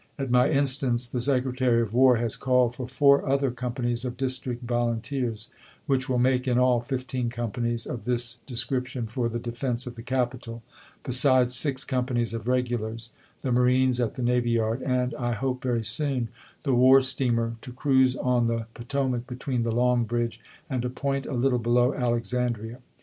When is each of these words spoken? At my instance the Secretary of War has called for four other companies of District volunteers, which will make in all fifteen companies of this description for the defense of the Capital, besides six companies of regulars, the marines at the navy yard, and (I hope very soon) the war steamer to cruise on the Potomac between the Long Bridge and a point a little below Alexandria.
At 0.17 0.31
my 0.31 0.49
instance 0.49 1.07
the 1.07 1.19
Secretary 1.19 1.79
of 1.79 1.93
War 1.93 2.15
has 2.15 2.35
called 2.35 2.75
for 2.75 2.87
four 2.87 3.23
other 3.29 3.51
companies 3.51 4.03
of 4.03 4.17
District 4.17 4.63
volunteers, 4.63 5.49
which 5.85 6.09
will 6.09 6.17
make 6.17 6.47
in 6.47 6.57
all 6.57 6.81
fifteen 6.81 7.29
companies 7.29 7.85
of 7.85 8.05
this 8.05 8.37
description 8.47 9.05
for 9.05 9.29
the 9.29 9.37
defense 9.37 9.85
of 9.85 9.93
the 9.93 10.01
Capital, 10.01 10.63
besides 11.03 11.53
six 11.53 11.83
companies 11.85 12.33
of 12.33 12.47
regulars, 12.47 13.11
the 13.43 13.51
marines 13.51 13.99
at 13.99 14.15
the 14.15 14.23
navy 14.23 14.49
yard, 14.49 14.81
and 14.81 15.13
(I 15.19 15.33
hope 15.33 15.61
very 15.61 15.83
soon) 15.83 16.29
the 16.63 16.73
war 16.73 16.99
steamer 17.01 17.57
to 17.61 17.71
cruise 17.71 18.15
on 18.15 18.47
the 18.47 18.65
Potomac 18.73 19.27
between 19.27 19.61
the 19.61 19.71
Long 19.71 20.05
Bridge 20.05 20.41
and 20.67 20.83
a 20.83 20.89
point 20.89 21.27
a 21.27 21.33
little 21.33 21.59
below 21.59 21.93
Alexandria. 21.93 22.79